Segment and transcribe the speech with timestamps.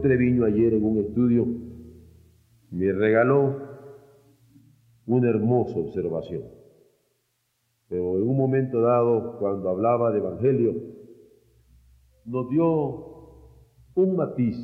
[0.00, 1.46] Treviño ayer en un estudio
[2.70, 3.68] me regaló
[5.06, 6.42] una hermosa observación.
[7.88, 10.74] Pero en un momento dado, cuando hablaba de Evangelio,
[12.26, 13.08] nos dio
[13.94, 14.56] un matiz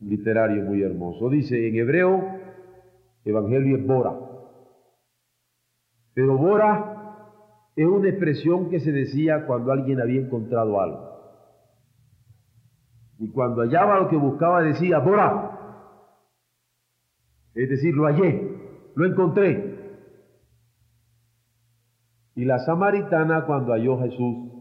[0.00, 1.30] literario muy hermoso.
[1.30, 2.22] Dice, en hebreo,
[3.24, 4.20] Evangelio es Bora.
[6.12, 6.96] Pero Bora
[7.74, 11.15] es una expresión que se decía cuando alguien había encontrado algo.
[13.18, 15.52] Y cuando hallaba lo que buscaba decía, Bora.
[17.54, 19.76] Es decir, lo hallé, lo encontré.
[22.34, 24.52] Y la samaritana cuando halló a Jesús,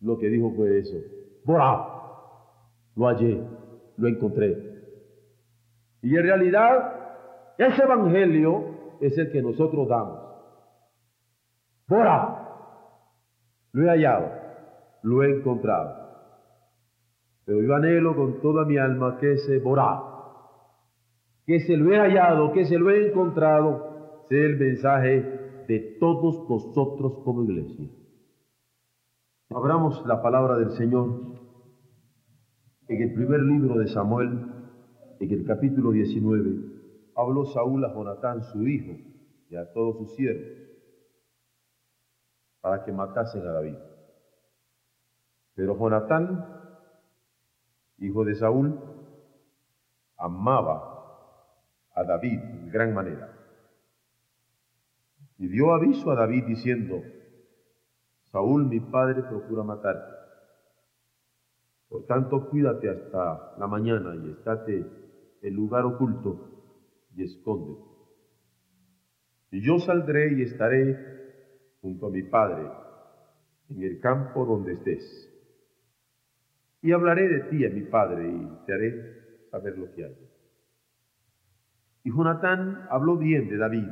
[0.00, 0.96] lo que dijo fue eso,
[1.44, 1.86] Bora,
[2.96, 3.42] lo hallé,
[3.98, 4.74] lo encontré.
[6.00, 10.18] Y en realidad, ese evangelio es el que nosotros damos.
[11.86, 12.44] Bora,
[13.72, 14.30] lo he hallado,
[15.02, 16.03] lo he encontrado.
[17.44, 20.00] Pero yo anhelo con toda mi alma que ese Borá,
[21.46, 26.48] que se lo he hallado, que se lo he encontrado, sea el mensaje de todos
[26.48, 27.90] nosotros como iglesia.
[29.50, 31.34] Abramos la palabra del Señor
[32.88, 34.46] en el primer libro de Samuel,
[35.20, 36.74] en el capítulo 19,
[37.16, 38.96] habló Saúl a Jonatán, su hijo,
[39.48, 40.50] y a todos sus siervos,
[42.60, 43.76] para que matasen a David.
[45.54, 46.63] Pero Jonatán,
[47.98, 48.78] hijo de Saúl,
[50.16, 50.94] amaba
[51.94, 53.30] a David en gran manera.
[55.38, 57.02] Y dio aviso a David diciendo,
[58.30, 60.12] Saúl mi padre procura matarte.
[61.88, 64.86] Por tanto, cuídate hasta la mañana y estate
[65.42, 66.50] en lugar oculto
[67.14, 67.84] y escóndete.
[69.52, 72.68] Y yo saldré y estaré junto a mi padre
[73.68, 75.33] en el campo donde estés.
[76.84, 80.18] Y hablaré de ti a mi padre y te haré saber lo que hay.
[82.02, 83.88] Y Jonatán habló bien de David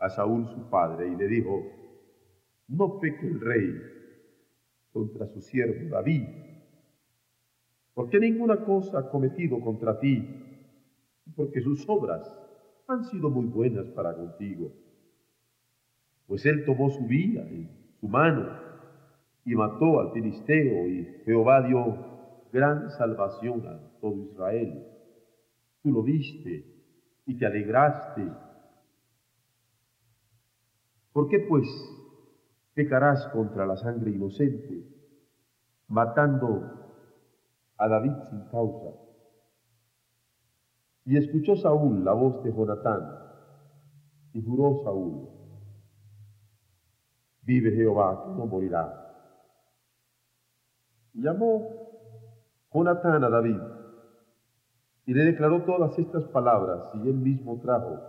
[0.00, 1.62] a Saúl su padre y le dijo,
[2.66, 3.80] no peque el rey
[4.92, 6.24] contra su siervo David,
[7.94, 10.28] porque ninguna cosa ha cometido contra ti,
[11.36, 12.28] porque sus obras
[12.88, 14.72] han sido muy buenas para contigo.
[16.26, 17.70] Pues él tomó su vida en
[18.00, 18.50] su mano
[19.44, 22.05] y mató al filisteo y Jehová dio
[22.56, 24.82] gran salvación a todo Israel.
[25.82, 26.64] Tú lo viste
[27.26, 28.26] y te alegraste
[31.16, 31.66] ¿Por qué pues
[32.74, 34.86] pecarás contra la sangre inocente,
[35.88, 36.60] matando
[37.78, 38.98] a David sin causa?
[41.06, 43.00] Y escuchó Saúl la voz de Jonatán,
[44.34, 45.26] y juró Saúl,
[47.44, 48.84] vive Jehová, que no morirá.
[51.14, 51.85] Y llamó
[52.72, 53.60] Jonatán a David,
[55.06, 58.00] y le declaró todas estas palabras, y él mismo trajo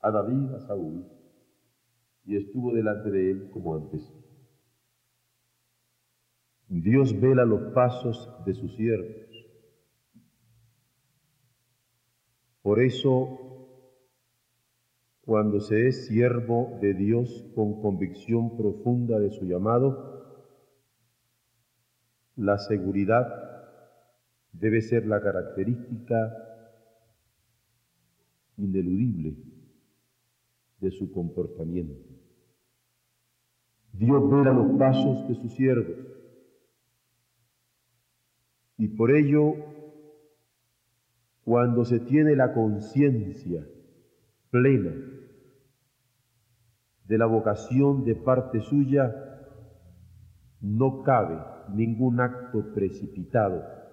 [0.00, 1.04] a David a Saúl
[2.26, 4.02] y estuvo delante de él como antes.
[6.68, 9.24] Dios vela los pasos de sus siervos.
[12.62, 13.68] Por eso,
[15.20, 20.12] cuando se es siervo de Dios con convicción profunda de su llamado,
[22.36, 23.43] la seguridad
[24.54, 26.32] debe ser la característica
[28.56, 29.36] ineludible
[30.80, 32.14] de su comportamiento.
[33.92, 35.96] Dios vela los pasos de sus siervos.
[38.76, 39.54] Y por ello,
[41.44, 43.66] cuando se tiene la conciencia
[44.50, 44.92] plena
[47.04, 49.14] de la vocación de parte suya,
[50.60, 51.38] no cabe
[51.72, 53.83] ningún acto precipitado.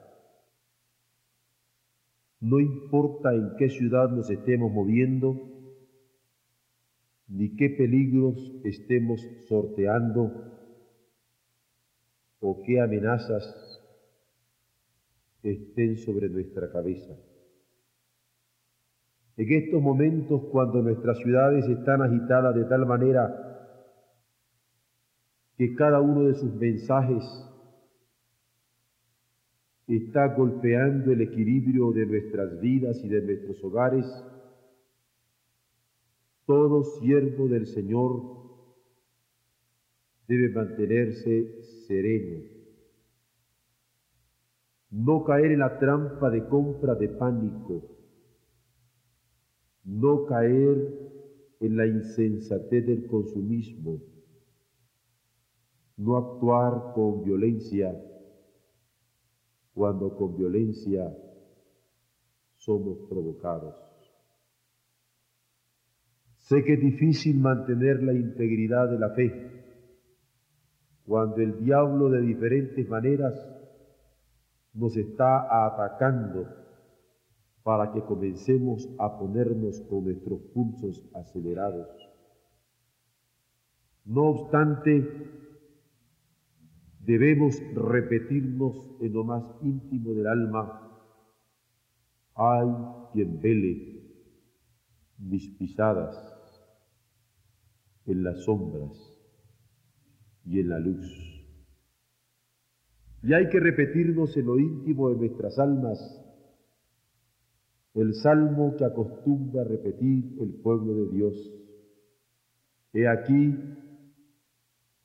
[2.41, 5.35] No importa en qué ciudad nos estemos moviendo,
[7.27, 10.51] ni qué peligros estemos sorteando
[12.39, 13.79] o qué amenazas
[15.43, 17.15] estén sobre nuestra cabeza.
[19.37, 23.51] En estos momentos, cuando nuestras ciudades están agitadas de tal manera
[25.57, 27.23] que cada uno de sus mensajes
[29.97, 34.05] está golpeando el equilibrio de nuestras vidas y de nuestros hogares,
[36.45, 38.41] todo siervo del Señor
[40.27, 42.41] debe mantenerse sereno,
[44.91, 47.83] no caer en la trampa de compra de pánico,
[49.83, 51.11] no caer
[51.59, 54.01] en la insensatez del consumismo,
[55.97, 57.93] no actuar con violencia
[59.73, 61.11] cuando con violencia
[62.55, 63.75] somos provocados.
[66.35, 69.51] Sé que es difícil mantener la integridad de la fe
[71.05, 73.33] cuando el diablo de diferentes maneras
[74.73, 76.47] nos está atacando
[77.63, 81.87] para que comencemos a ponernos con nuestros pulsos acelerados.
[84.05, 85.07] No obstante,
[87.05, 90.87] debemos repetirnos en lo más íntimo del alma,
[92.35, 92.67] hay
[93.13, 94.01] quien vele
[95.17, 96.15] mis pisadas
[98.05, 98.91] en las sombras
[100.45, 101.05] y en la luz.
[103.23, 106.21] Y hay que repetirnos en lo íntimo de nuestras almas
[107.93, 111.53] el salmo que acostumbra repetir el pueblo de Dios.
[112.93, 113.53] He aquí,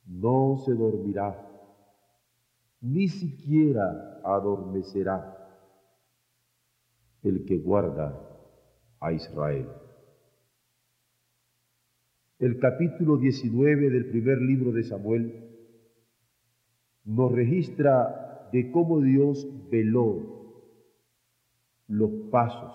[0.05, 1.46] no se dormirá,
[2.81, 5.33] ni siquiera adormecerá
[7.23, 8.19] el que guarda
[8.99, 9.67] a Israel.
[12.39, 15.43] El capítulo 19 del primer libro de Samuel
[17.03, 20.35] nos registra de cómo Dios veló
[21.87, 22.73] los pasos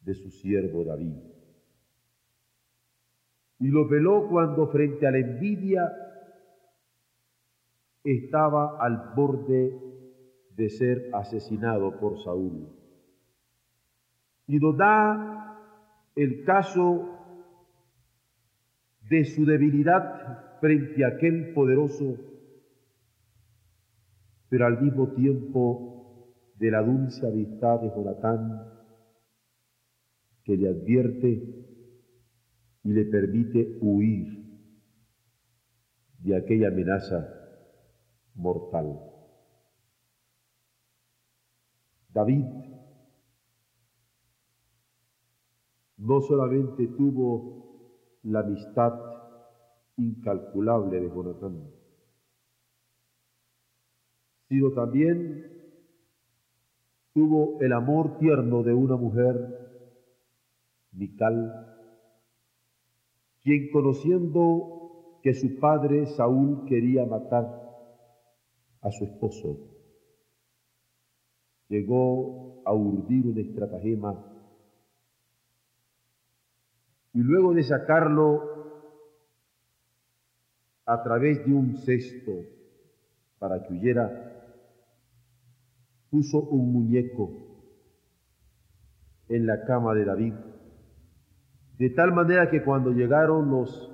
[0.00, 1.16] de su siervo David.
[3.60, 5.92] Y lo veló cuando frente a la envidia
[8.04, 9.78] estaba al borde
[10.56, 12.68] de ser asesinado por Saúl.
[14.46, 15.58] Y nos da
[16.16, 17.08] el caso
[19.08, 22.16] de su debilidad frente a aquel poderoso,
[24.48, 28.68] pero al mismo tiempo de la dulce amistad de Jonatán
[30.44, 31.28] que le advierte
[32.84, 34.42] y le permite huir
[36.18, 37.41] de aquella amenaza
[38.34, 39.00] mortal.
[42.12, 42.44] David
[45.96, 48.92] no solamente tuvo la amistad
[49.96, 51.70] incalculable de Jonatán,
[54.48, 55.52] sino también
[57.14, 59.58] tuvo el amor tierno de una mujer,
[60.92, 61.66] Mical,
[63.42, 67.61] quien conociendo que su padre Saúl quería matar
[68.82, 69.58] a su esposo,
[71.68, 74.22] llegó a urdir una estratagema
[77.14, 78.52] y luego de sacarlo
[80.84, 82.32] a través de un cesto
[83.38, 84.10] para que huyera,
[86.10, 87.30] puso un muñeco
[89.28, 90.34] en la cama de David,
[91.78, 93.90] de tal manera que cuando llegaron los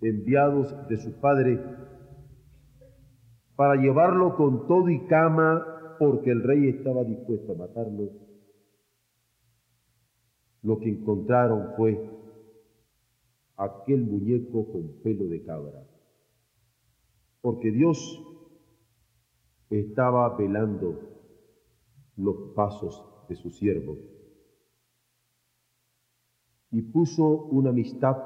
[0.00, 1.60] enviados de su padre
[3.58, 8.12] para llevarlo con todo y cama, porque el rey estaba dispuesto a matarlo,
[10.62, 12.08] lo que encontraron fue
[13.56, 15.84] aquel muñeco con pelo de cabra,
[17.40, 17.98] porque Dios
[19.70, 21.00] estaba velando
[22.14, 23.98] los pasos de su siervo.
[26.70, 28.18] Y puso una amistad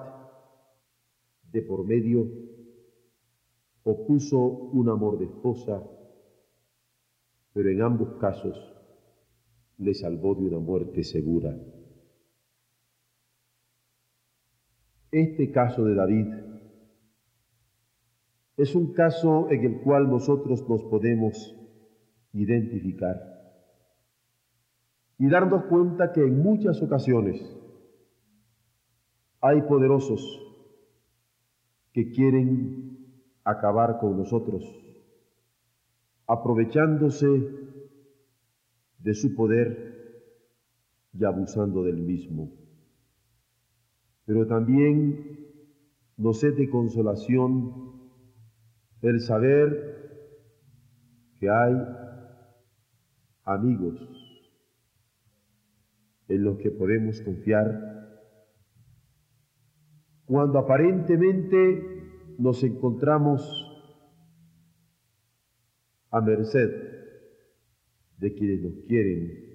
[1.51, 2.52] de por medio,
[3.85, 5.83] o puso un amor de esposa,
[7.53, 8.57] pero en ambos casos
[9.79, 11.57] le salvó de una muerte segura.
[15.11, 16.27] Este caso de David
[18.57, 21.55] es un caso en el cual nosotros nos podemos
[22.33, 23.33] identificar
[25.19, 27.41] y darnos cuenta que en muchas ocasiones
[29.41, 30.23] hay poderosos
[31.93, 33.02] que quieren
[33.45, 34.65] acabar con nosotros,
[36.27, 37.27] aprovechándose
[38.99, 39.93] de su poder
[41.13, 42.51] y abusando del mismo.
[44.25, 45.41] Pero también
[46.17, 47.93] nos es de consolación
[49.03, 49.93] el saber
[51.41, 51.75] que hay
[53.45, 54.01] amigos
[56.29, 57.91] en los que podemos confiar,
[60.25, 61.92] cuando aparentemente
[62.39, 63.43] nos encontramos
[66.11, 66.71] a merced
[68.19, 69.53] de quienes nos quieren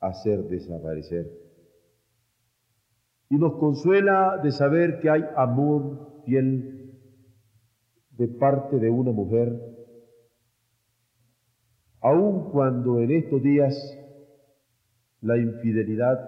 [0.00, 1.30] hacer desaparecer.
[3.30, 6.98] Y nos consuela de saber que hay amor fiel
[8.10, 9.58] de parte de una mujer,
[12.00, 13.74] aun cuando en estos días
[15.20, 16.18] la infidelidad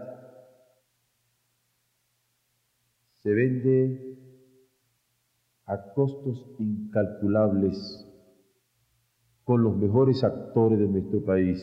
[3.22, 4.13] se vende
[5.66, 8.04] a costos incalculables
[9.44, 11.58] con los mejores actores de nuestro país,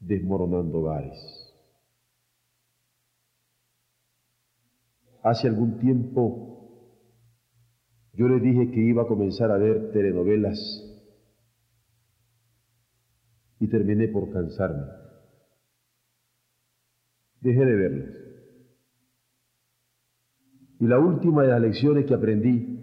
[0.00, 1.54] desmoronando hogares.
[5.22, 6.46] Hace algún tiempo
[8.12, 10.58] yo le dije que iba a comenzar a ver telenovelas
[13.60, 14.86] y terminé por cansarme.
[17.40, 18.25] Dejé de verlas.
[20.78, 22.76] Y la última de las lecciones que aprendí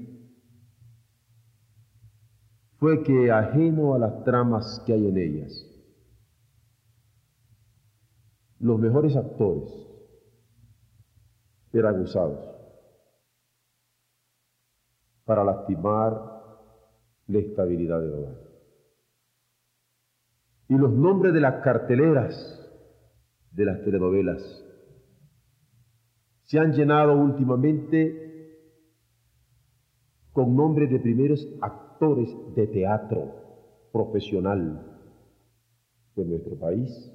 [2.78, 5.70] fue que ajeno a las tramas que hay en ellas,
[8.60, 9.70] los mejores actores
[11.72, 12.54] eran usados
[15.26, 16.14] para lastimar
[17.28, 18.38] la estabilidad del hogar.
[20.70, 22.60] Y los nombres de las carteleras
[23.52, 24.63] de las telenovelas
[26.54, 28.52] se han llenado últimamente
[30.34, 35.00] con nombres de primeros actores de teatro profesional
[36.16, 37.12] de nuestro país.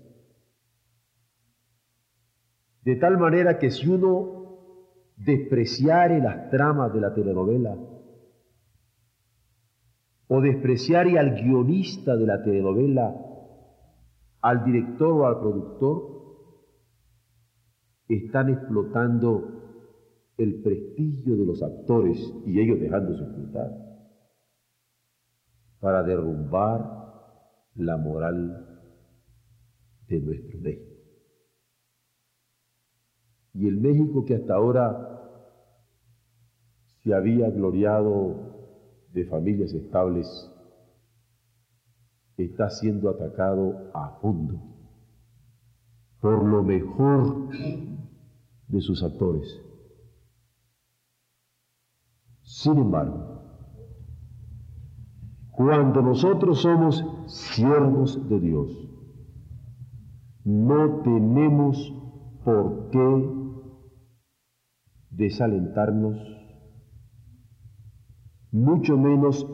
[2.82, 7.76] De tal manera que si uno despreciare las tramas de la telenovela,
[10.26, 13.14] o despreciare al guionista de la telenovela,
[14.40, 16.07] al director o al productor,
[18.08, 19.58] están explotando
[20.38, 23.70] el prestigio de los actores y ellos dejándose explotar
[25.80, 26.98] para derrumbar
[27.74, 28.80] la moral
[30.08, 30.96] de nuestro México.
[33.52, 35.08] Y el México que hasta ahora
[37.02, 38.48] se había gloriado
[39.12, 40.26] de familias estables,
[42.36, 44.77] está siendo atacado a fondo
[46.20, 47.48] por lo mejor
[48.68, 49.60] de sus actores.
[52.42, 53.42] Sin embargo,
[55.52, 58.88] cuando nosotros somos siervos de Dios,
[60.44, 61.92] no tenemos
[62.44, 63.38] por qué
[65.10, 66.16] desalentarnos,
[68.50, 69.46] mucho menos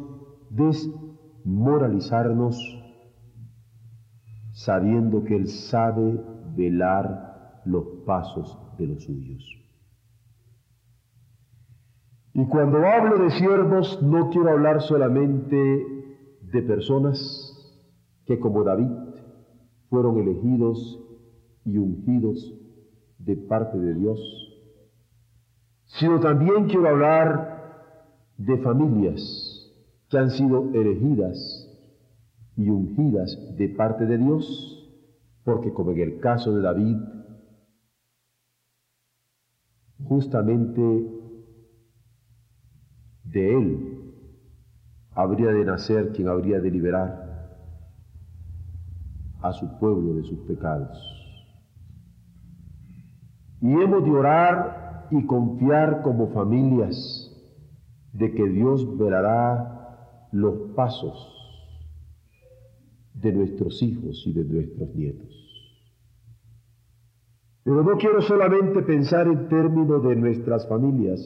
[0.50, 2.56] desmoralizarnos,
[4.52, 6.22] sabiendo que Él sabe
[6.56, 9.42] velar los pasos de los suyos.
[12.34, 15.56] Y cuando hablo de siervos, no quiero hablar solamente
[16.40, 17.18] de personas
[18.26, 18.90] que como David
[19.88, 21.00] fueron elegidos
[21.64, 22.54] y ungidos
[23.18, 24.20] de parte de Dios,
[25.84, 27.54] sino también quiero hablar
[28.36, 29.72] de familias
[30.08, 31.70] que han sido elegidas
[32.56, 34.73] y ungidas de parte de Dios,
[35.44, 36.96] porque como en el caso de David,
[40.02, 40.80] justamente
[43.24, 44.14] de él
[45.12, 47.24] habría de nacer quien habría de liberar
[49.42, 50.98] a su pueblo de sus pecados.
[53.60, 57.30] Y hemos de orar y confiar como familias
[58.12, 61.33] de que Dios velará los pasos
[63.24, 65.34] de nuestros hijos y de nuestros nietos.
[67.64, 71.20] Pero no quiero solamente pensar en términos de nuestras familias,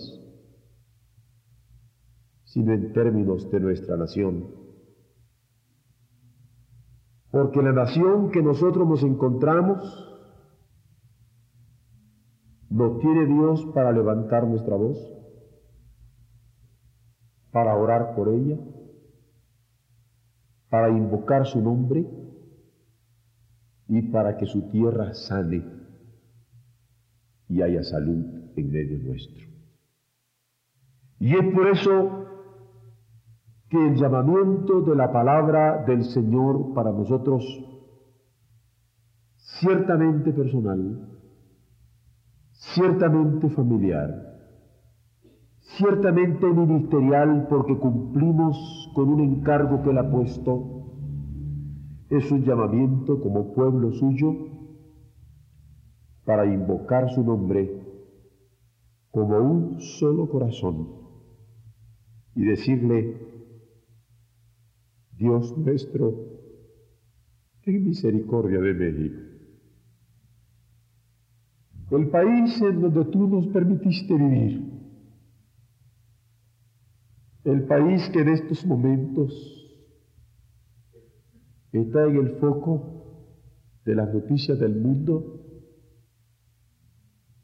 [2.45, 4.47] sino en términos de nuestra nación.
[7.33, 10.05] Porque la nación que nosotros nos encontramos
[12.71, 14.99] nos tiene Dios para levantar nuestra voz,
[17.51, 18.59] para orar por ella,
[20.71, 22.07] para invocar su nombre
[23.89, 25.65] y para que su tierra sane
[27.49, 29.47] y haya salud en medio nuestro.
[31.21, 32.25] Y es por eso
[33.69, 37.45] que el llamamiento de la palabra del Señor para nosotros,
[39.37, 41.09] ciertamente personal,
[42.53, 44.28] ciertamente familiar,
[45.79, 50.85] ciertamente ministerial porque cumplimos con un encargo que Él ha puesto,
[52.11, 54.35] es un llamamiento como pueblo suyo
[56.25, 57.81] para invocar su nombre
[59.11, 60.89] como un solo corazón
[62.35, 63.17] y decirle,
[65.13, 66.15] Dios nuestro,
[67.65, 69.21] ten misericordia de México.
[71.91, 74.68] El país en donde tú nos permitiste vivir.
[77.49, 79.33] El país que en estos momentos
[81.73, 83.25] está en el foco
[83.87, 85.41] de las noticias del mundo,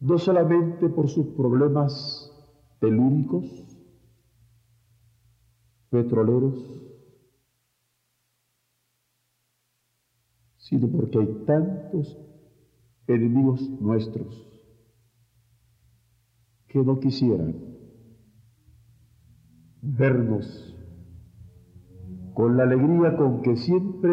[0.00, 2.30] no solamente por sus problemas
[2.80, 3.46] telúricos,
[5.88, 6.54] petroleros,
[10.58, 12.18] sino porque hay tantos
[13.06, 14.52] enemigos nuestros
[16.68, 17.73] que no quisieran
[19.84, 20.70] vernos.
[22.34, 24.10] Con la alegría con que siempre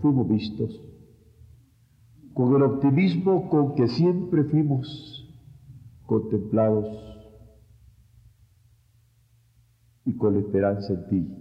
[0.00, 0.80] fuimos vistos,
[2.34, 5.28] con el optimismo con que siempre fuimos
[6.06, 7.04] contemplados.
[10.04, 11.38] Y con la esperanza en ti,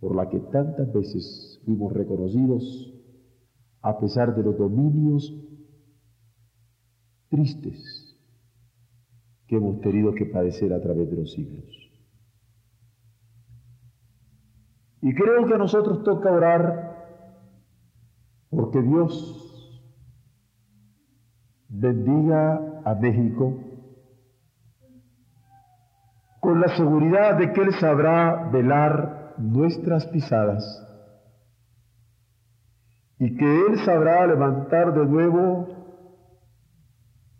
[0.00, 2.92] por la que tantas veces fuimos reconocidos
[3.80, 5.32] a pesar de los dominios
[7.30, 8.05] tristes
[9.46, 11.64] que hemos tenido que padecer a través de los siglos.
[15.02, 16.96] Y creo que a nosotros toca orar
[18.50, 19.32] porque Dios
[21.68, 23.62] bendiga a México
[26.40, 30.82] con la seguridad de que Él sabrá velar nuestras pisadas
[33.18, 35.68] y que Él sabrá levantar de nuevo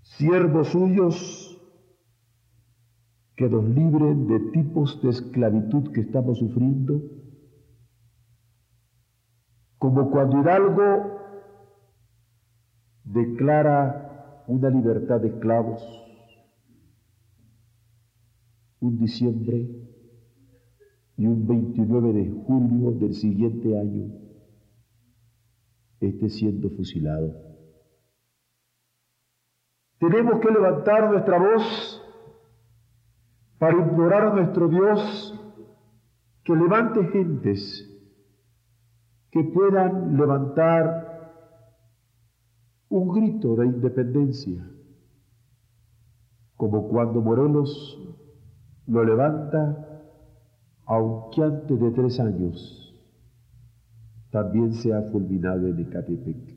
[0.02, 1.45] siervos suyos
[3.36, 7.02] que nos libren de tipos de esclavitud que estamos sufriendo
[9.78, 11.20] como cuando Hidalgo
[13.04, 15.82] declara una libertad de esclavos
[18.80, 19.68] un diciembre
[21.16, 24.12] y un 29 de julio del siguiente año
[26.00, 27.34] esté siendo fusilado.
[29.98, 32.05] Tenemos que levantar nuestra voz
[33.58, 35.34] para implorar a nuestro Dios
[36.44, 37.92] que levante gentes
[39.30, 41.06] que puedan levantar
[42.88, 44.64] un grito de independencia,
[46.56, 47.98] como cuando Morelos
[48.86, 50.04] lo levanta,
[50.86, 52.82] aunque antes de tres años
[54.30, 56.56] también se ha fulminado en Ecatepec.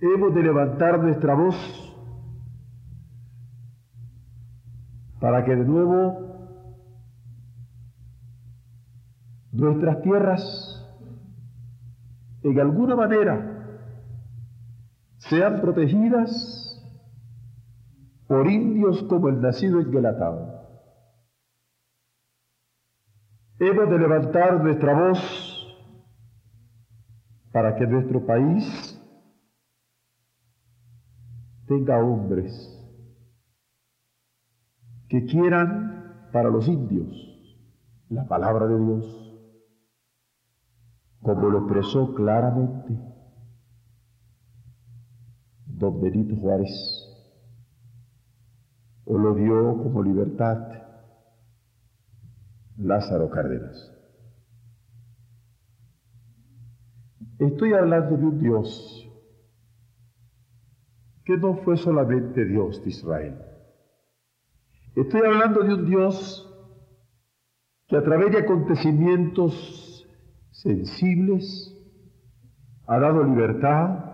[0.00, 1.85] Hemos de levantar nuestra voz
[5.26, 6.62] para que de nuevo
[9.50, 10.86] nuestras tierras
[12.44, 13.90] en alguna manera
[15.16, 16.80] sean protegidas
[18.28, 20.60] por indios como el nacido en Guelatao.
[23.58, 25.76] Hemos de levantar nuestra voz
[27.50, 28.96] para que nuestro país
[31.66, 32.75] tenga hombres
[35.08, 37.08] que quieran para los indios
[38.08, 39.26] la palabra de Dios
[41.20, 42.96] como lo expresó claramente
[45.66, 46.70] don Benito Juárez,
[49.04, 50.58] o lo dio como libertad
[52.78, 53.92] Lázaro Cárdenas.
[57.38, 59.02] Estoy hablando de un Dios
[61.24, 63.55] que no fue solamente Dios de Israel.
[64.96, 66.42] Estoy hablando de un Dios
[67.86, 70.08] que a través de acontecimientos
[70.52, 71.70] sensibles,
[72.86, 74.04] ha dado libertad,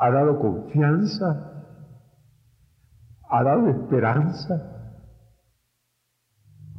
[0.00, 1.66] ha dado confianza,
[3.28, 4.94] ha dado esperanza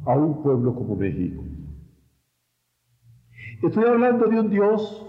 [0.06, 1.44] a un pueblo como México.
[3.62, 5.06] Estoy hablando de un Dios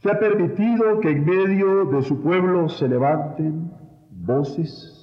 [0.00, 3.70] que ha permitido que en medio de su pueblo se levanten
[4.10, 4.93] voces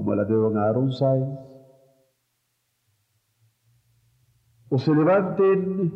[0.00, 1.38] como la de don Aaron Sáenz,
[4.70, 5.92] o se levanten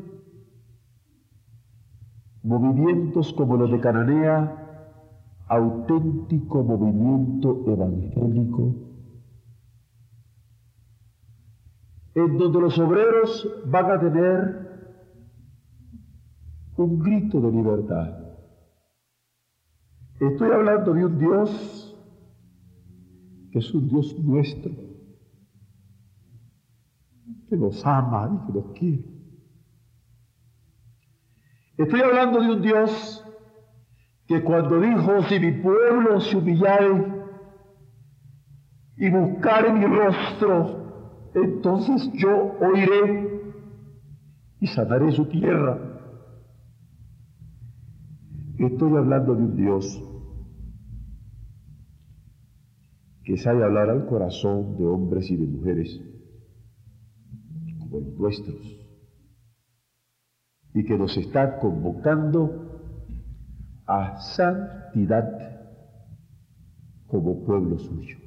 [2.42, 4.36] movimientos como los de Cananea,
[5.48, 8.74] auténtico movimiento evangélico,
[12.14, 14.64] en donde los obreros van a tener
[16.76, 18.18] un grito de libertad.
[20.20, 21.83] Estoy hablando de un Dios
[23.58, 24.72] es un Dios nuestro,
[27.48, 29.04] que nos ama y que nos quiere.
[31.78, 33.24] Estoy hablando de un Dios
[34.26, 37.24] que cuando dijo, si mi pueblo se humillare
[38.96, 43.54] y buscar mi rostro, entonces yo oiré
[44.60, 45.78] y sanaré su tierra.
[48.58, 50.13] Estoy hablando de un Dios
[53.24, 56.00] que sabe hablar al corazón de hombres y de mujeres
[57.78, 58.84] como los nuestros
[60.74, 62.74] y que nos está convocando
[63.86, 65.54] a santidad
[67.06, 68.18] como pueblo suyo.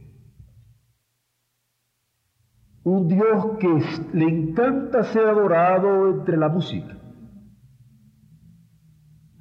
[2.83, 3.67] Un Dios que
[4.13, 6.97] le encanta ser adorado entre la música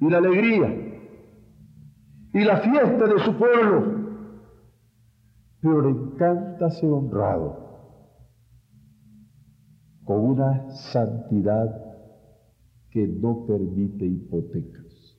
[0.01, 0.87] y la alegría
[2.33, 3.96] y la fiesta de su pueblo,
[5.67, 7.57] pero le encanta ser honrado
[10.05, 11.67] con una santidad
[12.89, 15.17] que no permite hipotecas.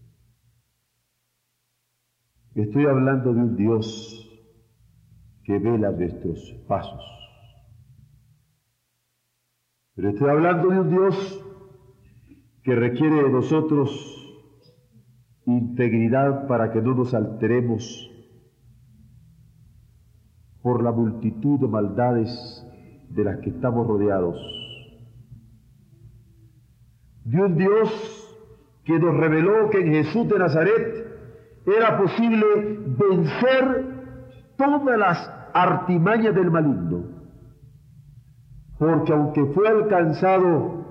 [2.55, 4.25] Estoy hablando de un Dios
[5.45, 7.05] que vela nuestros pasos.
[9.97, 11.45] Pero estoy hablando de un Dios
[12.63, 13.91] que requiere de nosotros
[15.45, 18.08] integridad para que no nos alteremos
[20.63, 22.67] por la multitud de maldades
[23.11, 24.37] de las que estamos rodeados.
[27.25, 28.39] De un Dios
[28.85, 31.07] que nos reveló que en Jesús de Nazaret
[31.67, 32.47] era posible
[32.99, 33.85] vencer
[34.57, 37.05] todas las artimañas del maligno,
[38.79, 40.87] porque aunque fue alcanzado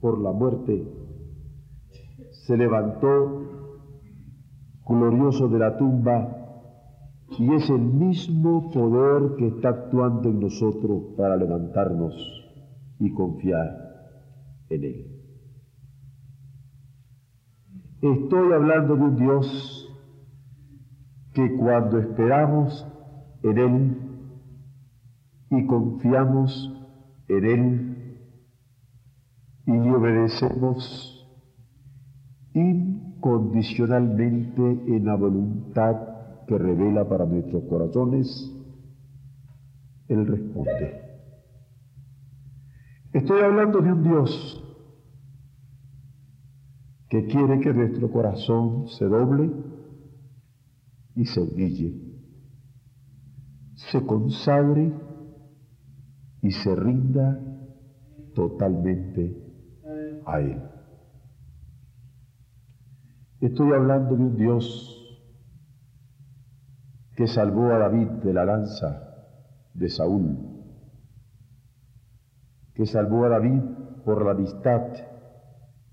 [0.00, 0.86] por la muerte,
[2.46, 3.40] se levantó
[4.86, 6.39] glorioso de la tumba
[7.38, 12.14] y es el mismo poder que está actuando en nosotros para levantarnos
[12.98, 14.10] y confiar
[14.68, 15.06] en Él.
[18.02, 19.88] Estoy hablando de un Dios
[21.34, 22.86] que cuando esperamos
[23.42, 23.96] en Él
[25.50, 26.74] y confiamos
[27.28, 27.96] en Él
[29.66, 31.28] y le obedecemos
[32.54, 38.52] incondicionalmente en la voluntad que revela para nuestros corazones,
[40.08, 41.10] Él responde.
[43.12, 44.64] Estoy hablando de un Dios
[47.08, 49.50] que quiere que nuestro corazón se doble
[51.16, 51.92] y se humille,
[53.74, 54.92] se consagre
[56.42, 57.40] y se rinda
[58.34, 59.36] totalmente
[60.24, 60.62] a Él.
[63.40, 64.99] Estoy hablando de un Dios
[67.20, 69.28] que salvó a David de la lanza
[69.74, 70.38] de Saúl,
[72.72, 73.60] que salvó a David
[74.06, 74.80] por la amistad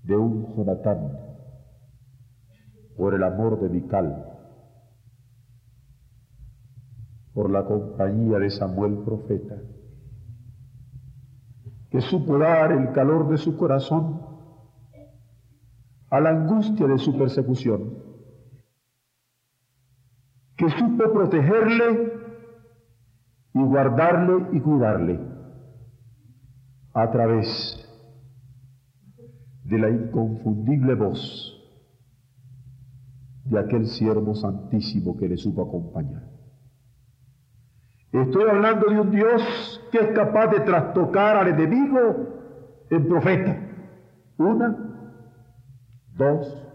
[0.04, 1.18] de un Jonatán
[2.96, 4.24] por el amor de Mical,
[7.34, 9.56] por la compañía de Samuel profeta,
[11.90, 14.22] que supo dar el calor de su corazón
[16.08, 18.07] a la angustia de su persecución,
[20.58, 22.12] que supo protegerle
[23.54, 25.20] y guardarle y cuidarle
[26.92, 27.46] a través
[29.64, 31.54] de la inconfundible voz
[33.44, 36.24] de aquel siervo santísimo que le supo acompañar.
[38.10, 43.56] Estoy hablando de un Dios que es capaz de trastocar al enemigo en profeta.
[44.38, 44.76] Una,
[46.16, 46.68] dos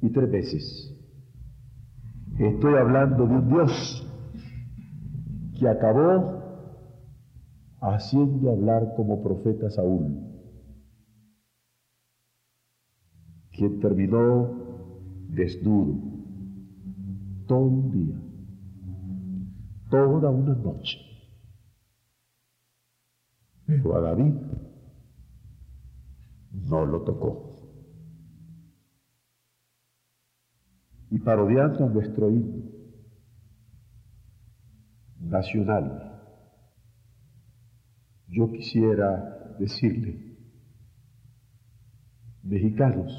[0.00, 0.97] y tres veces.
[2.38, 4.06] Estoy hablando de un Dios
[5.58, 6.38] que acabó
[7.80, 10.28] haciendo hablar como profeta Saúl
[13.50, 14.50] quien terminó
[15.30, 15.94] desnudo
[17.48, 18.14] todo un día,
[19.90, 20.98] toda una noche.
[23.66, 24.34] Pero a David
[26.52, 27.47] no lo tocó.
[31.10, 32.70] Y parodiando nuestro himno
[35.20, 36.08] nacional,
[38.28, 40.36] yo quisiera decirle,
[42.42, 43.12] mexicanos,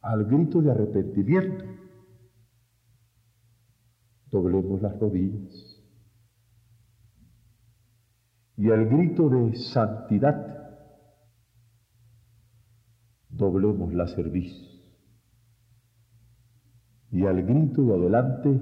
[0.00, 1.64] al grito de arrepentimiento,
[4.30, 5.68] doblemos las rodillas.
[8.56, 10.52] Y al grito de santidad,
[13.28, 14.71] doblemos la cerviz.
[17.12, 18.60] Y al grito de adelante,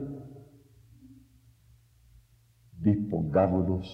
[2.72, 3.86] dispongámonos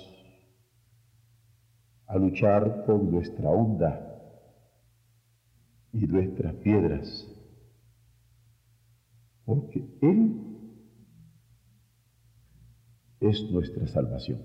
[2.07, 4.03] a luchar con nuestra onda
[5.93, 7.37] y nuestras piedras
[9.47, 10.43] porque Él
[13.21, 14.43] es nuestra salvación.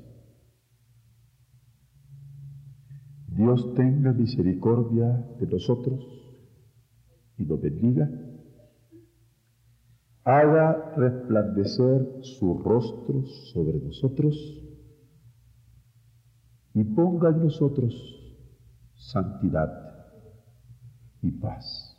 [3.27, 5.07] Dios tenga misericordia
[5.39, 5.99] de nosotros
[7.37, 8.09] y nos bendiga,
[10.23, 14.35] haga resplandecer su rostro sobre nosotros
[16.73, 17.93] y ponga en nosotros
[18.95, 19.71] santidad
[21.21, 21.97] y paz,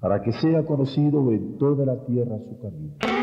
[0.00, 3.19] para que sea conocido en toda la tierra su camino